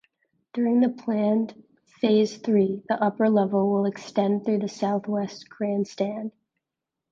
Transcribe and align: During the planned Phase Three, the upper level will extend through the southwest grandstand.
During 0.53 0.79
the 0.79 0.89
planned 0.89 1.53
Phase 1.99 2.37
Three, 2.37 2.81
the 2.89 2.95
upper 2.99 3.29
level 3.29 3.69
will 3.69 3.85
extend 3.85 4.43
through 4.43 4.57
the 4.57 4.67
southwest 4.67 5.47
grandstand. 5.47 6.31